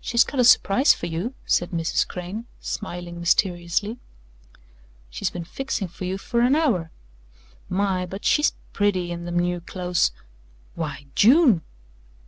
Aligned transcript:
"She's 0.00 0.24
got 0.24 0.40
a 0.40 0.44
surprise 0.44 0.92
for 0.92 1.06
you," 1.06 1.32
said 1.44 1.70
Mrs. 1.70 2.04
Crane, 2.08 2.46
smiling 2.58 3.20
mysteriously. 3.20 4.00
"She's 5.08 5.30
been 5.30 5.44
fixing 5.44 5.86
for 5.86 6.04
you 6.04 6.18
for 6.18 6.40
an 6.40 6.56
hour. 6.56 6.90
My! 7.68 8.06
but 8.06 8.24
she's 8.24 8.54
pretty 8.72 9.12
in 9.12 9.24
them 9.24 9.38
new 9.38 9.60
clothes 9.60 10.10
why, 10.74 11.06
June!" 11.14 11.62